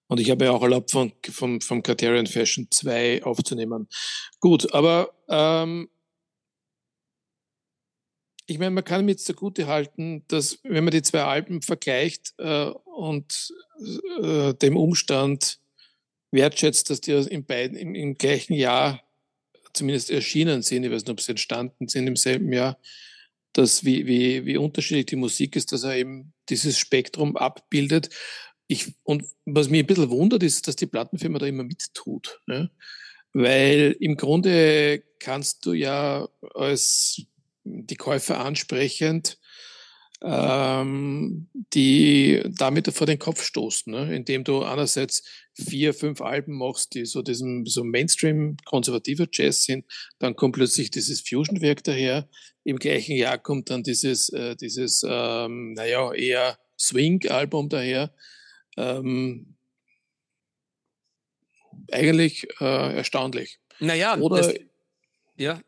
[0.08, 3.88] Und ich habe ja auch erlaubt, von, vom, vom Criterion Fashion 2 aufzunehmen.
[4.40, 5.90] Gut, aber ähm,
[8.46, 12.34] ich meine, man kann mir jetzt zugute halten, dass wenn man die zwei Alben vergleicht
[12.38, 13.54] äh, und
[14.22, 15.60] äh, dem Umstand
[16.32, 19.02] wertschätzt, dass die in beiden, im, im, gleichen Jahr
[19.74, 22.80] zumindest erschienen sind, ich weiß nicht, ob sie entstanden sind im selben Jahr,
[23.54, 28.10] dass wie, wie, wie unterschiedlich die Musik ist, dass er eben dieses Spektrum abbildet.
[28.68, 32.40] Ich, und was mich ein bisschen wundert, ist, dass die Plattenfirma da immer mittut.
[32.48, 32.72] Ne?
[33.34, 37.22] Weil im Grunde kannst du ja als
[37.64, 39.38] die Käufer ansprechend
[40.24, 44.16] ähm, die damit vor den Kopf stoßen, ne?
[44.16, 49.86] indem du einerseits vier, fünf Alben machst, die so diesem so Mainstream konservativer Jazz sind,
[50.20, 52.28] dann kommt plötzlich dieses Fusion-Werk daher.
[52.64, 58.14] Im gleichen Jahr kommt dann dieses, äh, dieses ähm, naja, eher Swing-Album daher.
[58.78, 59.56] Ähm,
[61.92, 63.60] eigentlich äh, erstaunlich.
[63.80, 64.54] Naja, Oder, das,
[65.36, 65.60] ja.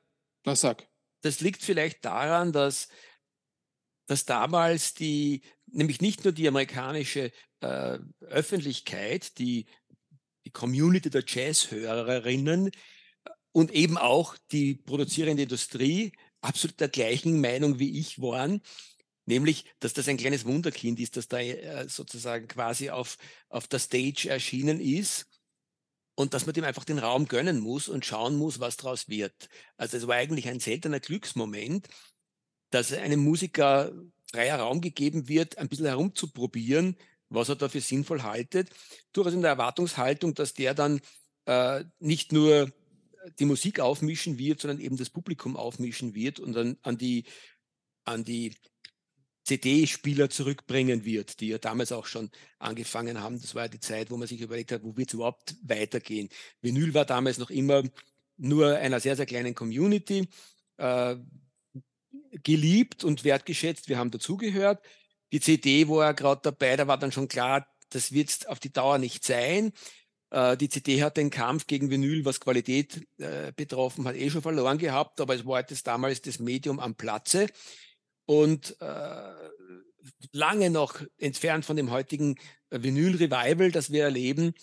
[0.46, 0.88] Na, sag.
[1.22, 2.89] Das liegt vielleicht daran, dass
[4.08, 9.66] dass damals die, nämlich nicht nur die amerikanische äh, Öffentlichkeit, die,
[10.46, 12.72] die Community der Jazzhörerinnen äh,
[13.52, 16.12] und eben auch die produzierende Industrie
[16.42, 18.62] absolut der gleichen Meinung wie ich waren,
[19.26, 23.18] nämlich, dass das ein kleines Wunderkind ist, das da äh, sozusagen quasi auf,
[23.50, 25.26] auf der Stage erschienen ist
[26.16, 29.50] und dass man dem einfach den Raum gönnen muss und schauen muss, was daraus wird.
[29.78, 31.88] Also es war eigentlich ein seltener Glücksmoment,
[32.74, 33.92] dass einem Musiker
[34.32, 36.98] freier Raum gegeben wird, ein bisschen herumzuprobieren,
[37.30, 38.70] was er dafür sinnvoll haltet.
[39.12, 41.00] Durchaus in der Erwartungshaltung, dass der dann
[41.46, 42.72] äh, nicht nur
[43.40, 47.26] die Musik aufmischen wird, sondern eben das Publikum aufmischen wird und dann an die,
[48.06, 48.56] an die
[49.44, 53.40] CD-Spieler zurückbringen wird, die ja damals auch schon angefangen haben.
[53.40, 56.30] Das war ja die Zeit, wo man sich überlegt hat, wo wird es überhaupt weitergehen.
[56.62, 57.84] Vinyl war damals noch immer
[58.38, 60.28] nur einer sehr, sehr kleinen Community.
[60.78, 61.18] Äh,
[62.43, 63.89] geliebt und wertgeschätzt.
[63.89, 64.84] Wir haben dazugehört.
[65.32, 68.97] Die CD war gerade dabei, da war dann schon klar, das wird auf die Dauer
[68.97, 69.73] nicht sein.
[70.30, 74.41] Äh, die CD hat den Kampf gegen Vinyl, was Qualität äh, betroffen hat, eh schon
[74.41, 77.47] verloren gehabt, aber es war halt das damals das Medium am Platze.
[78.26, 79.34] Und äh,
[80.32, 82.36] lange noch entfernt von dem heutigen
[82.69, 84.54] Vinyl-Revival, das wir erleben,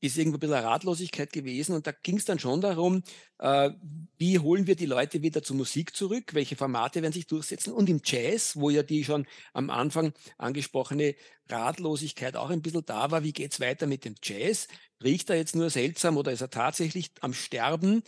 [0.00, 1.74] ist irgendwo ein bisschen eine Ratlosigkeit gewesen.
[1.74, 3.02] Und da ging es dann schon darum,
[3.38, 3.70] äh,
[4.16, 7.72] wie holen wir die Leute wieder zur Musik zurück, welche Formate werden sich durchsetzen.
[7.72, 11.14] Und im Jazz, wo ja die schon am Anfang angesprochene
[11.48, 14.68] Ratlosigkeit auch ein bisschen da war, wie geht es weiter mit dem Jazz?
[15.02, 18.02] Riecht er jetzt nur seltsam oder ist er tatsächlich am Sterben?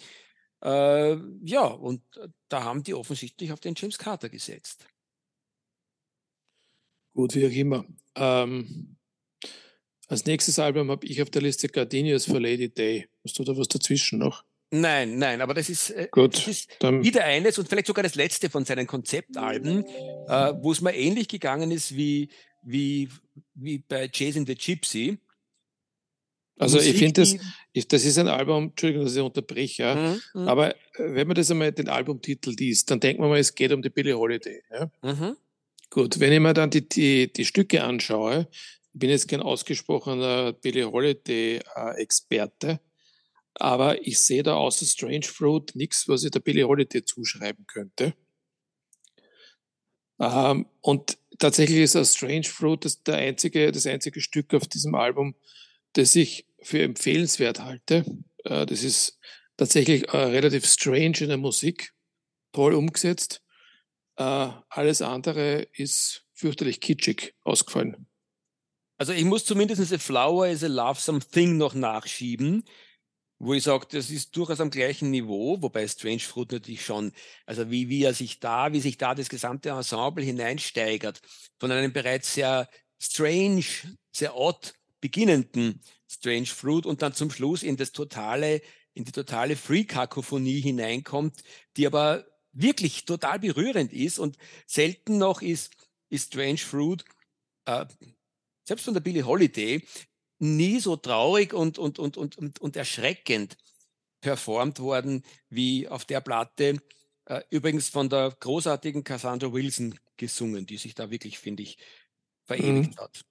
[0.63, 2.03] Äh, ja, und
[2.49, 4.87] da haben die offensichtlich auf den James Carter gesetzt.
[7.15, 7.85] Gut, wie auch immer.
[8.15, 8.97] Ähm
[10.11, 13.09] als nächstes Album habe ich auf der Liste Gardenias for Lady Day.
[13.25, 14.45] Hast du da was dazwischen noch?
[14.73, 18.15] Nein, nein, aber das ist, äh, Gut, das ist wieder eines und vielleicht sogar das
[18.15, 22.29] letzte von seinen Konzeptalben, äh, wo es mir ähnlich gegangen ist wie,
[22.63, 23.09] wie,
[23.55, 25.19] wie bei Jason the Gypsy.
[26.59, 27.37] Also Musik, ich finde das,
[27.73, 31.27] ich, das ist ein Album, Entschuldigung, dass ich unterbreche, ja, mhm, mhm, aber äh, wenn
[31.27, 34.17] man das einmal den Albumtitel liest, dann denkt man mal, es geht um die Billie
[34.17, 34.63] Holiday.
[34.71, 34.91] Ja?
[35.03, 35.37] Mhm.
[35.89, 38.47] Gut, wenn ich mir dann die, die, die Stücke anschaue,
[39.01, 42.79] bin jetzt kein ausgesprochener Billie Holiday-Experte,
[43.55, 48.15] aber ich sehe da außer Strange Fruit nichts, was ich der Billie Holiday zuschreiben könnte.
[50.21, 55.35] Ähm, und tatsächlich ist Strange Fruit das, der einzige, das einzige Stück auf diesem Album,
[55.95, 58.05] das ich für empfehlenswert halte.
[58.45, 59.19] Äh, das ist
[59.57, 61.93] tatsächlich äh, relativ strange in der Musik,
[62.53, 63.43] toll umgesetzt.
[64.17, 68.10] Äh, alles andere ist fürchterlich kitschig ausgefallen.
[69.01, 72.65] Also ich muss zumindest A Flower is a Lovesome Thing noch nachschieben,
[73.39, 77.13] wo ich sage, das ist durchaus am gleichen Niveau, wobei Strange Fruit natürlich schon,
[77.47, 81.23] also wie, wie er sich da, wie sich da das gesamte Ensemble hineinsteigert,
[81.59, 82.69] von einem bereits sehr
[83.01, 83.65] strange,
[84.13, 88.61] sehr odd beginnenden Strange Fruit und dann zum Schluss in das totale,
[88.93, 91.43] in die totale Free-Kakophonie hineinkommt,
[91.79, 94.37] die aber wirklich total berührend ist und
[94.67, 95.75] selten noch ist
[96.11, 97.03] ist Strange Fruit,
[97.65, 97.87] äh,
[98.71, 99.83] selbst von der Billie Holiday,
[100.39, 103.57] nie so traurig und, und, und, und, und, und erschreckend
[104.21, 106.81] performt worden wie auf der Platte.
[107.25, 111.79] Äh, übrigens von der großartigen Cassandra Wilson gesungen, die sich da wirklich, finde ich,
[112.45, 113.01] verewigt mhm.
[113.01, 113.23] hat.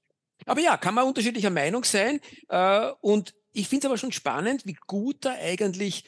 [0.45, 2.19] Aber ja, kann man unterschiedlicher Meinung sein.
[2.49, 6.03] Äh, und ich finde es aber schon spannend, wie gut da eigentlich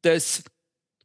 [0.00, 0.42] das,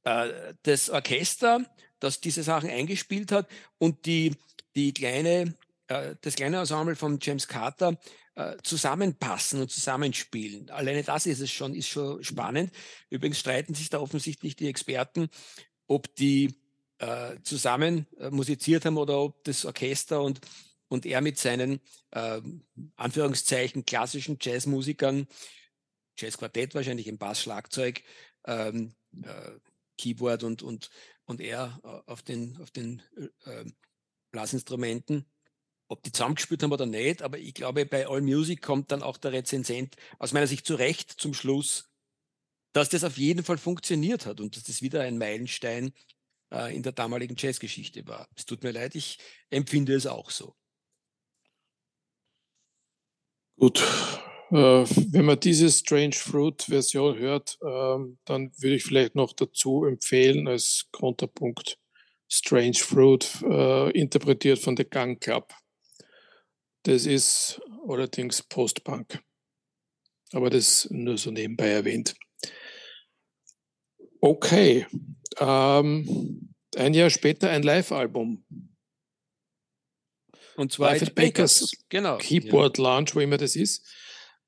[0.04, 1.64] äh, das Orchester,
[2.00, 4.34] das diese Sachen eingespielt hat und die,
[4.76, 5.56] die kleine,
[5.88, 7.98] äh, das kleine Ensemble von James Carter
[8.36, 10.70] äh, zusammenpassen und zusammenspielen.
[10.70, 12.72] Alleine das ist es schon, ist schon spannend.
[13.10, 15.30] Übrigens streiten sich da offensichtlich die Experten,
[15.88, 16.54] ob die
[17.00, 20.42] äh, zusammen äh, musiziert haben oder ob das Orchester und,
[20.88, 21.80] und er mit seinen
[22.12, 22.42] äh,
[22.96, 25.28] Anführungszeichen klassischen Jazzmusikern,
[26.18, 28.02] Jazzquartett wahrscheinlich im Bass, Schlagzeug,
[28.46, 29.52] ähm, äh,
[29.98, 30.90] Keyboard und, und,
[31.26, 33.02] und er äh, auf den, auf den
[34.32, 35.26] Blasinstrumenten
[35.88, 39.18] ob die zusammengespielt haben oder nicht, aber ich glaube, bei All Music kommt dann auch
[39.18, 41.90] der Rezensent aus meiner Sicht zu Recht zum Schluss,
[42.74, 45.94] dass das auf jeden Fall funktioniert hat und dass das wieder ein Meilenstein
[46.52, 48.28] äh, in der damaligen Jazzgeschichte war.
[48.36, 49.18] Es tut mir leid, ich
[49.50, 50.56] empfinde es auch so.
[53.58, 53.80] Gut,
[54.52, 59.86] äh, wenn man diese Strange Fruit Version hört, äh, dann würde ich vielleicht noch dazu
[59.86, 61.80] empfehlen als Konterpunkt
[62.30, 65.54] Strange Fruit, äh, interpretiert von The Gun Club.
[66.88, 69.22] Das ist allerdings Post-Punk.
[70.32, 72.16] Aber das nur so nebenbei erwähnt.
[74.22, 74.88] Okay.
[75.38, 78.46] Ähm, ein Jahr später ein Live-Album.
[80.56, 82.20] Und zwar Live Bakers, genau.
[82.20, 82.84] Keyboard ja.
[82.86, 83.86] Lounge, wo immer das ist.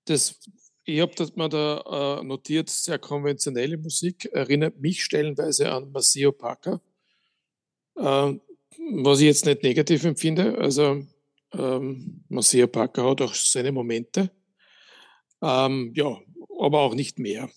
[0.06, 0.40] Das,
[0.86, 6.32] ich habe das mal da äh, notiert, sehr konventionelle Musik, erinnert mich stellenweise an Maceo
[6.32, 6.80] Parker,
[7.98, 8.34] äh,
[8.94, 10.58] was ich jetzt nicht negativ empfinde.
[10.58, 11.06] Also
[11.54, 14.32] ähm, Marcia Parker hat auch seine Momente.
[15.42, 16.18] Ähm, ja,
[16.60, 17.50] aber auch nicht mehr.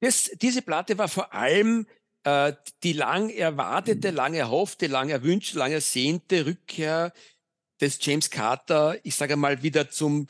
[0.00, 1.86] Das, diese Platte war vor allem
[2.24, 2.52] äh,
[2.82, 7.12] die lang erwartete, lang erhoffte, lang erwünschte, lang ersehnte Rückkehr
[7.80, 10.26] des James Carter, ich sage mal, wieder zum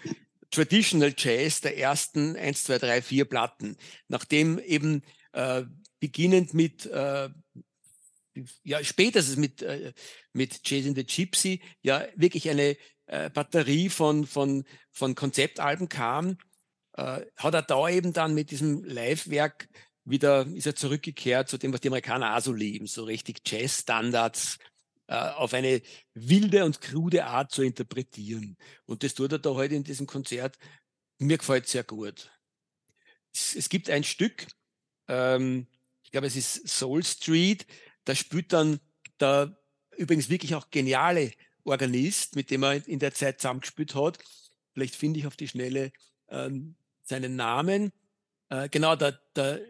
[0.51, 3.77] Traditional Jazz der ersten 1, 2, 3, 4 Platten.
[4.09, 5.65] Nachdem eben äh,
[5.99, 7.29] beginnend mit äh,
[8.63, 9.93] ja, spätestens mit, äh,
[10.33, 16.39] mit Chasing the Gypsy ja wirklich eine äh, Batterie von, von, von Konzeptalben kam,
[16.97, 19.69] äh, hat er da eben dann mit diesem Live-Werk
[20.05, 24.59] wieder, ist er zurückgekehrt zu dem, was die Amerikaner auch so lieben, so richtig Jazz-Standards
[25.07, 25.83] äh, auf eine
[26.15, 28.57] wilde und krude Art zu interpretieren.
[28.87, 30.59] Und das tut er da heute in diesem Konzert.
[31.19, 32.31] Mir gefällt sehr gut.
[33.35, 34.47] Es, es gibt ein Stück,
[35.09, 35.67] ähm,
[36.03, 37.67] ich glaube, es ist Soul Street,
[38.05, 38.81] da spielt dann
[39.21, 39.57] der
[39.97, 41.33] übrigens wirklich auch geniale
[41.65, 44.19] Organist, mit dem er in der Zeit zusammengespielt hat.
[44.73, 45.93] Vielleicht finde ich auf die Schnelle
[46.29, 47.93] ähm, seinen Namen.
[48.49, 49.61] Äh, genau, der, der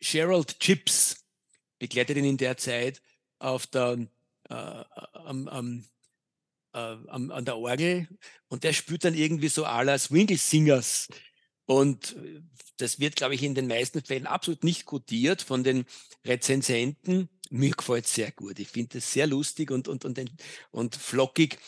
[0.00, 1.24] Gerald Chips
[1.78, 3.02] begleitet ihn in der Zeit
[3.38, 4.06] auf der,
[4.48, 5.84] äh, am, am,
[6.72, 8.08] äh, am, an der Orgel
[8.48, 11.08] und der spielt dann irgendwie so aller Swingle Singers.
[11.66, 12.16] Und
[12.76, 15.84] das wird, glaube ich, in den meisten Fällen absolut nicht kodiert von den
[16.24, 18.58] Rezensenten mir gefällt es sehr gut.
[18.58, 20.20] Ich finde es sehr lustig und, und, und,
[20.70, 21.58] und flockig,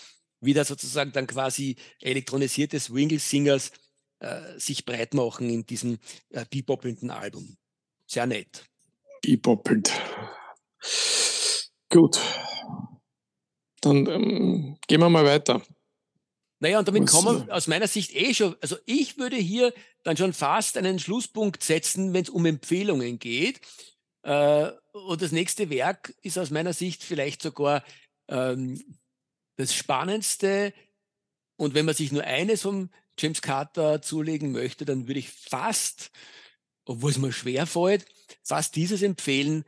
[0.40, 3.72] wie da sozusagen dann quasi elektronisierte Swingle-Singers
[4.20, 5.98] äh, sich breit machen in diesem
[6.30, 7.56] äh, beboppelnden Album.
[8.06, 8.64] Sehr nett.
[9.22, 9.92] Beboppelnd.
[11.90, 12.20] Gut.
[13.80, 15.62] Dann ähm, gehen wir mal weiter.
[16.60, 19.72] Naja, und damit Was, kommen wir aus meiner Sicht eh schon, also ich würde hier
[20.02, 23.60] dann schon fast einen Schlusspunkt setzen, wenn es um Empfehlungen geht.
[24.22, 27.84] Äh, und das nächste Werk ist aus meiner Sicht vielleicht sogar
[28.28, 28.98] ähm,
[29.56, 30.72] das Spannendste.
[31.56, 36.10] Und wenn man sich nur eines vom James Carter zulegen möchte, dann würde ich fast,
[36.84, 38.06] obwohl es mir schwer fällt,
[38.44, 39.64] fast dieses empfehlen,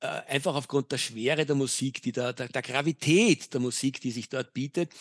[0.00, 4.10] äh, einfach aufgrund der Schwere der Musik, die da, der, der Gravität der Musik, die
[4.10, 4.92] sich dort bietet.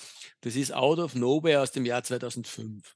[0.41, 2.95] Das ist Out of Nowhere aus dem Jahr 2005.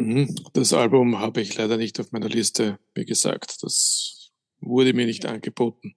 [0.00, 0.34] Mhm.
[0.54, 3.62] Das Album habe ich leider nicht auf meiner Liste, wie gesagt.
[3.62, 5.94] Das wurde mir nicht angeboten.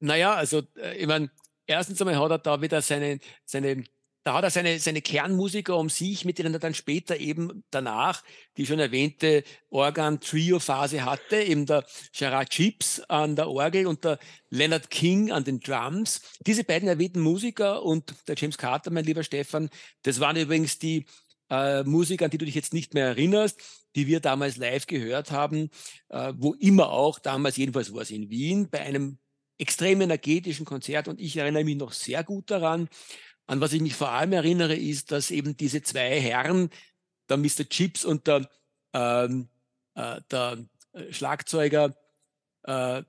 [0.00, 1.30] Naja, also äh, ich meine,
[1.66, 3.84] erstens einmal hat er da wieder seine, seine
[4.24, 8.22] da hat er seine, seine Kernmusiker um sich, mit denen er dann später eben danach
[8.56, 11.84] die schon erwähnte Organ-Trio-Phase hatte, eben der
[12.16, 16.22] Gerard Chips an der Orgel und der Leonard King an den Drums.
[16.46, 19.68] Diese beiden erwähnten Musiker und der James Carter, mein lieber Stefan,
[20.04, 21.04] das waren übrigens die
[21.50, 23.60] äh, Musik, an die du dich jetzt nicht mehr erinnerst,
[23.94, 25.70] die wir damals live gehört haben,
[26.08, 29.18] äh, wo immer auch, damals jedenfalls war es in Wien, bei einem
[29.58, 32.88] extrem energetischen Konzert und ich erinnere mich noch sehr gut daran.
[33.46, 36.70] An was ich mich vor allem erinnere, ist, dass eben diese zwei Herren,
[37.28, 37.68] der Mr.
[37.68, 38.48] Chips und der,
[38.92, 39.48] ähm,
[39.94, 41.94] äh, der äh, Schlagzeuger,
[42.64, 43.02] äh,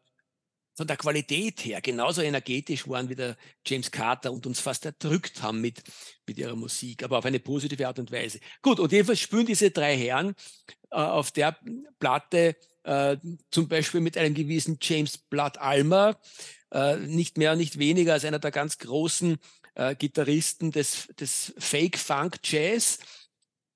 [0.76, 5.42] von der Qualität her genauso energetisch waren wie der James Carter und uns fast erdrückt
[5.42, 5.82] haben mit,
[6.28, 8.40] mit ihrer Musik, aber auf eine positive Art und Weise.
[8.62, 10.36] Gut, und jedenfalls spüren diese drei Herren
[10.92, 11.58] äh, auf der
[12.00, 13.18] Platte äh,
[13.52, 16.20] zum Beispiel mit einem gewissen James Blood Almer,
[16.72, 19.38] äh, nicht mehr, nicht weniger als einer der ganz großen
[19.76, 23.00] äh, Gitarristen des, des Fake Funk Jazz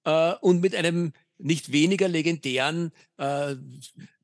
[0.04, 3.56] äh, und mit einem nicht weniger legendären äh,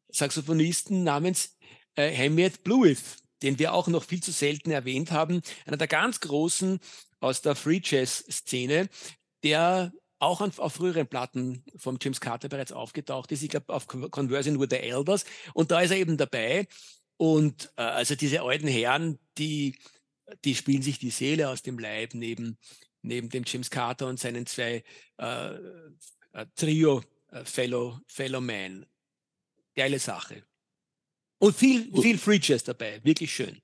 [0.10, 1.55] Saxophonisten namens
[1.96, 6.20] äh, Hamiet Blueth, den wir auch noch viel zu selten erwähnt haben, einer der ganz
[6.20, 6.80] großen
[7.20, 8.90] aus der Free Jazz Szene,
[9.44, 13.44] der auch an, auf früheren Platten von James Carter bereits aufgetaucht ist.
[13.44, 15.26] Ich glaube, auf Conversion with the Elders.
[15.54, 16.68] Und da ist er eben dabei.
[17.18, 19.78] Und äh, also diese alten Herren, die,
[20.44, 22.58] die spielen sich die Seele aus dem Leib neben,
[23.02, 24.84] neben dem James Carter und seinen zwei
[25.18, 25.54] äh,
[26.34, 28.86] äh Trio äh, Fellow, Fellow Man.
[29.76, 30.44] Geile Sache.
[31.40, 33.62] Und viel, viel Free Jazz dabei, wirklich schön.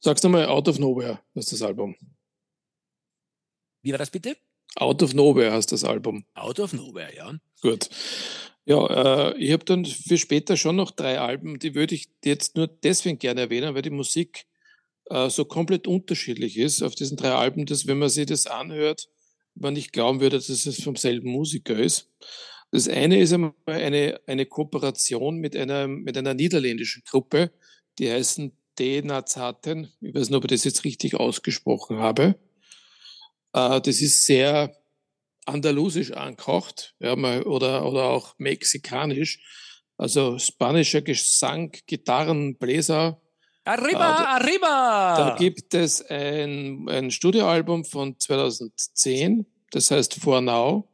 [0.00, 1.96] Sagst du mal Out of Nowhere, das ist das Album.
[3.82, 4.36] Wie war das bitte?
[4.76, 6.24] Out of Nowhere heißt das Album.
[6.34, 7.34] Out of Nowhere, ja.
[7.60, 7.88] Gut.
[8.64, 12.56] Ja, äh, ich habe dann für später schon noch drei Alben, die würde ich jetzt
[12.56, 14.46] nur deswegen gerne erwähnen, weil die Musik
[15.06, 19.08] äh, so komplett unterschiedlich ist auf diesen drei Alben, dass wenn man sich das anhört,
[19.54, 22.08] man nicht glauben würde, dass es vom selben Musiker ist.
[22.72, 27.52] Das eine ist einmal eine, eine Kooperation mit einer, mit einer niederländischen Gruppe,
[27.98, 29.92] die heißen De Nazaten.
[30.00, 32.34] Ich weiß nicht, ob ich das jetzt richtig ausgesprochen habe.
[33.52, 34.74] Äh, das ist sehr
[35.44, 39.40] andalusisch angehaucht ja, oder, oder auch mexikanisch.
[39.98, 43.20] Also spanischer Gesang, Gitarren, Bläser.
[43.64, 45.16] Arriba, äh, da, arriba!
[45.18, 50.88] Da gibt es ein, ein Studioalbum von 2010, das heißt For Now.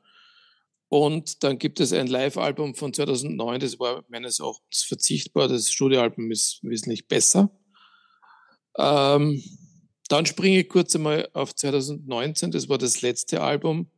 [0.89, 5.49] Und dann gibt es ein Live-Album von 2009, das war meines Erachtens verzichtbar.
[5.49, 7.51] Das Studioalbum ist wesentlich besser.
[8.79, 9.43] Ähm,
[10.09, 13.91] dann springe ich kurz einmal auf 2019, das war das letzte Album,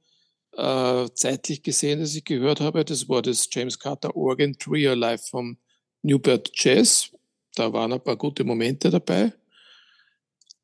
[0.57, 2.85] äh, zeitlich gesehen, das ich gehört habe.
[2.85, 5.59] Das war das James Carter Organ Trio live vom
[6.03, 7.13] Newbert Jazz.
[7.55, 9.33] Da waren ein paar gute Momente dabei.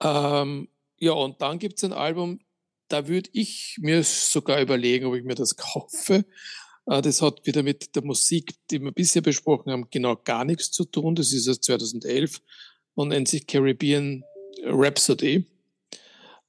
[0.03, 2.41] Ähm, ja, und dann gibt es ein Album,
[2.89, 6.25] da würde ich mir sogar überlegen, ob ich mir das kaufe.
[6.87, 10.71] Äh, das hat wieder mit der Musik, die wir bisher besprochen haben, genau gar nichts
[10.71, 11.15] zu tun.
[11.15, 12.41] Das ist aus 2011
[12.95, 14.25] und nennt sich Caribbean
[14.65, 15.47] Rhapsody.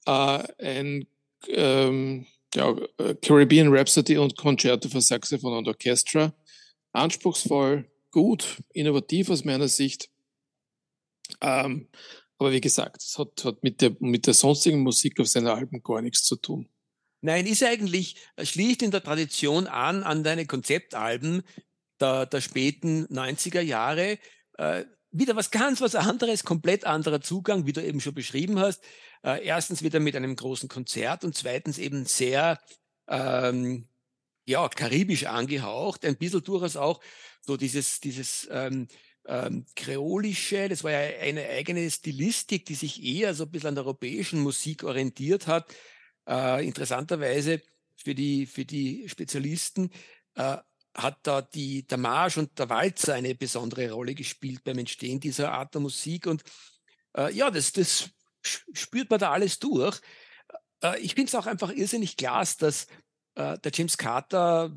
[0.06, 1.08] Äh, ein
[1.50, 2.76] ähm, ja,
[3.22, 6.34] Caribbean Rhapsody und Concerto für Saxophon und Orchestra.
[6.94, 10.10] Anspruchsvoll, gut, innovativ aus meiner Sicht.
[11.42, 11.90] Ähm,
[12.40, 15.82] aber wie gesagt, es hat, hat mit, der, mit der sonstigen Musik auf seinen Alben
[15.82, 16.70] gar nichts zu tun.
[17.22, 21.44] Nein, ist eigentlich, schließt in der Tradition an, an deine Konzeptalben
[22.00, 24.20] der, der späten 90er Jahre.
[24.58, 28.84] Äh, wieder was ganz was anderes, komplett anderer Zugang, wie du eben schon beschrieben hast.
[29.24, 32.60] Äh, erstens wieder mit einem großen Konzert und zweitens eben sehr
[33.08, 33.88] ähm,
[34.46, 37.02] ja, karibisch angehaucht, ein bisschen durchaus auch
[37.42, 38.88] so dieses, dieses ähm,
[39.28, 43.76] ähm, kreolische, das war ja eine eigene Stilistik, die sich eher so ein bisschen an
[43.76, 45.74] der europäischen Musik orientiert hat.
[46.28, 47.62] Äh, interessanterweise
[47.96, 49.92] für die, für die Spezialisten
[50.36, 50.58] äh,
[50.96, 55.52] hat da die, der Marsch und der Walzer eine besondere Rolle gespielt beim Entstehen dieser
[55.52, 56.26] Art der Musik.
[56.26, 56.44] Und
[57.16, 58.10] äh, ja, das, das
[58.42, 60.00] spürt man da alles durch.
[60.82, 62.88] Äh, ich finde es auch einfach irrsinnig klasse, dass
[63.36, 64.76] äh, der James Carter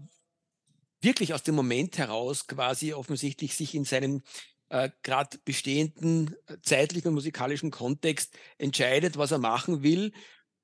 [1.01, 4.23] wirklich aus dem Moment heraus quasi offensichtlich sich in seinem
[4.69, 10.13] äh, gerade bestehenden äh, zeitlichen und musikalischen Kontext entscheidet, was er machen will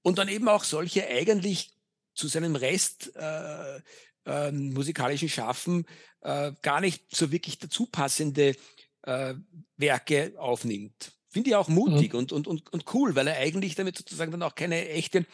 [0.03, 1.73] und dann eben auch solche eigentlich
[2.15, 3.81] zu seinem Rest äh,
[4.25, 5.87] äh, musikalischen Schaffen
[6.21, 8.55] äh, gar nicht so wirklich dazu passende
[9.03, 9.35] äh,
[9.77, 11.13] Werke aufnimmt.
[11.29, 12.19] Finde ich auch mutig mhm.
[12.21, 15.27] und, und, und, und cool, weil er eigentlich damit sozusagen dann auch keine echte,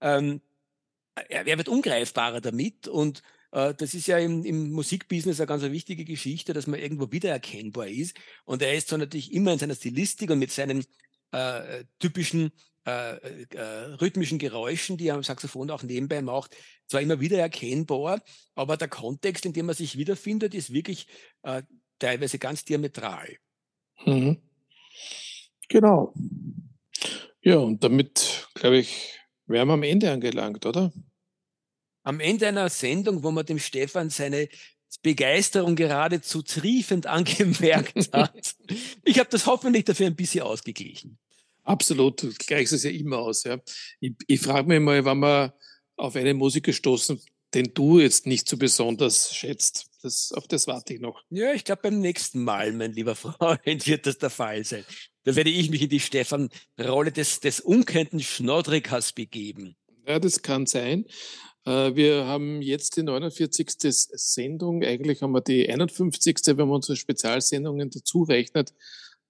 [0.00, 0.40] ähm,
[1.14, 6.04] er, er wird ungreifbarer damit und das ist ja im, im Musikbusiness eine ganz wichtige
[6.04, 8.14] Geschichte, dass man irgendwo wiedererkennbar ist.
[8.44, 10.84] Und er ist so natürlich immer in seiner Stilistik und mit seinen
[11.32, 12.52] äh, typischen
[12.88, 13.62] äh, äh,
[14.00, 18.22] rhythmischen Geräuschen, die er am Saxophon auch nebenbei macht, zwar immer wieder erkennbar,
[18.54, 21.06] aber der Kontext, in dem er sich wiederfindet, ist wirklich
[21.42, 21.62] äh,
[21.98, 23.36] teilweise ganz diametral.
[24.06, 24.38] Mhm.
[25.68, 26.14] Genau.
[27.42, 30.90] Ja, und damit, glaube ich, wären wir am Ende angelangt, oder?
[32.08, 34.48] Am Ende einer Sendung, wo wir dem Stefan seine
[35.02, 38.54] Begeisterung geradezu triefend angemerkt hat.
[39.04, 41.18] ich habe das hoffentlich dafür ein bisschen ausgeglichen.
[41.64, 43.44] Absolut, du gleichst es ja immer aus.
[43.44, 43.60] Ja.
[44.00, 45.54] Ich, ich frage mich mal, wann wir
[45.96, 47.20] auf einen Musiker stoßen,
[47.52, 49.90] den du jetzt nicht so besonders schätzt.
[50.02, 51.22] Das, auf das warte ich noch.
[51.28, 54.84] Ja, ich glaube, beim nächsten Mal, mein lieber Freund, wird das der Fall sein.
[55.24, 59.76] Da werde ich mich in die Stefan-Rolle des, des unkennten Schnoddrikas begeben.
[60.06, 61.04] Ja, das kann sein.
[61.68, 63.68] Äh, wir haben jetzt die 49.
[63.78, 64.82] Sendung.
[64.82, 66.38] Eigentlich haben wir die 51.
[66.46, 68.72] wenn man unsere Spezialsendungen dazu rechnet.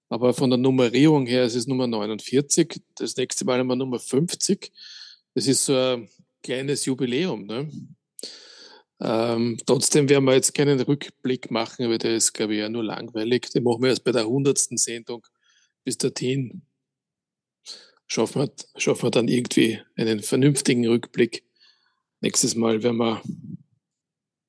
[0.07, 2.81] Aber von der Nummerierung her ist es Nummer 49.
[2.95, 4.71] Das nächste Mal haben wir Nummer 50.
[5.35, 6.09] Das ist so ein
[6.41, 7.45] kleines Jubiläum.
[7.45, 7.69] Ne?
[9.01, 12.83] Ähm, trotzdem werden wir jetzt keinen Rückblick machen, aber der ist, glaube ich, ja nur
[12.83, 13.49] langweilig.
[13.51, 14.57] Den machen wir erst bei der 100.
[14.57, 15.27] Sendung.
[15.83, 16.61] Bis dorthin
[18.07, 21.43] schaffen wir, schaffen wir dann irgendwie einen vernünftigen Rückblick.
[22.21, 23.21] Nächstes Mal werden wir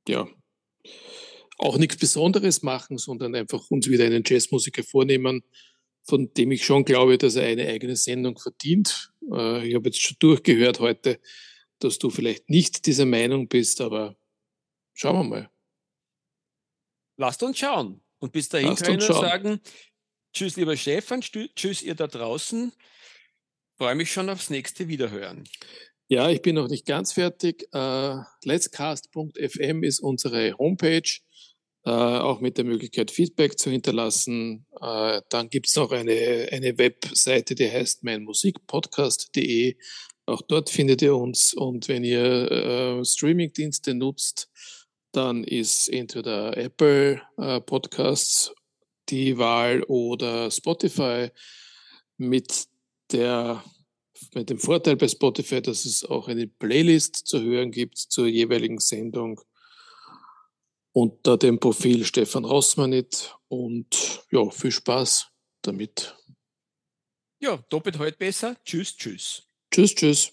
[0.09, 0.29] ja
[1.59, 5.45] auch nichts Besonderes machen, sondern einfach uns wieder einen Jazzmusiker vornehmen,
[6.03, 9.13] von dem ich schon glaube, dass er eine eigene Sendung verdient.
[9.31, 11.21] Äh, ich habe jetzt schon durchgehört heute,
[11.79, 14.17] dass du vielleicht nicht dieser Meinung bist, aber
[14.95, 15.51] schauen wir mal.
[17.19, 18.01] Lasst uns schauen.
[18.19, 19.61] Und bis dahin Lasst können wir sagen,
[20.33, 22.73] tschüss lieber Stefan, tschüss ihr da draußen.
[23.77, 25.45] Freue mich schon aufs nächste Wiederhören.
[26.13, 27.69] Ja, ich bin noch nicht ganz fertig.
[27.73, 31.09] Uh, letscast.fm ist unsere Homepage,
[31.87, 34.67] uh, auch mit der Möglichkeit, Feedback zu hinterlassen.
[34.73, 39.77] Uh, dann es noch eine, eine Webseite, die heißt meinmusikpodcast.de.
[40.27, 41.55] Auch dort findet ihr uns.
[41.55, 44.51] Und wenn ihr Streamingdienste nutzt,
[45.13, 47.23] dann ist entweder Apple
[47.67, 48.53] Podcasts
[49.11, 51.31] die Wahl oder Spotify
[52.17, 52.67] mit
[53.13, 53.63] der
[54.35, 58.79] mit dem Vorteil bei Spotify, dass es auch eine Playlist zu hören gibt zur jeweiligen
[58.79, 59.41] Sendung
[60.93, 65.29] unter dem Profil Stefan Rossmanit und ja, viel Spaß
[65.63, 66.17] damit.
[67.41, 68.57] Ja, doppelt heute besser.
[68.65, 69.43] Tschüss, tschüss.
[69.71, 70.33] Tschüss, tschüss.